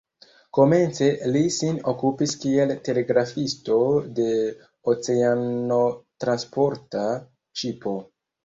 [0.57, 3.77] Komence li sin okupis kiel telegrafisto
[4.21, 4.25] de
[4.95, 7.05] oceanotransporta
[7.63, 7.95] ŝipo.